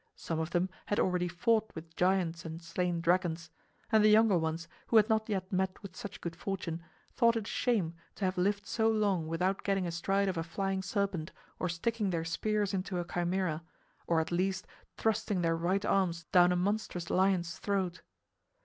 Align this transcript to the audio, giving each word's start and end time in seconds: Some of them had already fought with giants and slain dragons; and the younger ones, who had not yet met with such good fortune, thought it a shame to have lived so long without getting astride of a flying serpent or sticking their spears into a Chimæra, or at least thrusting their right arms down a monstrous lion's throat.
Some 0.15 0.39
of 0.39 0.49
them 0.49 0.67
had 0.87 0.99
already 0.99 1.27
fought 1.27 1.69
with 1.75 1.95
giants 1.95 2.43
and 2.43 2.59
slain 2.59 3.01
dragons; 3.01 3.51
and 3.91 4.03
the 4.03 4.09
younger 4.09 4.35
ones, 4.35 4.67
who 4.87 4.97
had 4.97 5.09
not 5.09 5.29
yet 5.29 5.51
met 5.53 5.79
with 5.83 5.95
such 5.95 6.21
good 6.21 6.35
fortune, 6.35 6.81
thought 7.13 7.35
it 7.35 7.45
a 7.45 7.47
shame 7.47 7.93
to 8.15 8.25
have 8.25 8.35
lived 8.35 8.65
so 8.65 8.89
long 8.89 9.27
without 9.27 9.61
getting 9.61 9.85
astride 9.85 10.27
of 10.27 10.37
a 10.39 10.43
flying 10.43 10.81
serpent 10.81 11.31
or 11.59 11.69
sticking 11.69 12.09
their 12.09 12.25
spears 12.25 12.73
into 12.73 12.97
a 12.97 13.05
Chimæra, 13.05 13.61
or 14.07 14.19
at 14.19 14.31
least 14.31 14.65
thrusting 14.97 15.43
their 15.43 15.55
right 15.55 15.85
arms 15.85 16.23
down 16.31 16.51
a 16.51 16.55
monstrous 16.55 17.11
lion's 17.11 17.59
throat. 17.59 18.01